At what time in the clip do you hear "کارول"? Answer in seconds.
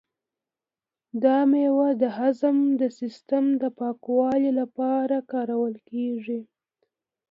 5.31-5.75